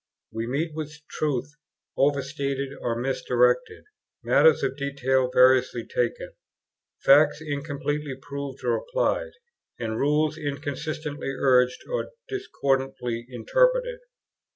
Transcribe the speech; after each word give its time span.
We 0.33 0.47
meet 0.47 0.71
with 0.73 0.99
truths 1.11 1.55
overstated 1.95 2.69
or 2.81 2.95
misdirected, 2.95 3.83
matters 4.23 4.63
of 4.63 4.75
detail 4.75 5.29
variously 5.31 5.85
taken, 5.85 6.33
facts 7.05 7.39
incompletely 7.39 8.15
proved 8.19 8.63
or 8.63 8.77
applied, 8.77 9.33
and 9.79 9.97
rules 9.99 10.39
inconsistently 10.39 11.29
urged 11.37 11.83
or 11.87 12.09
discordantly 12.27 13.27
interpreted. 13.29 13.99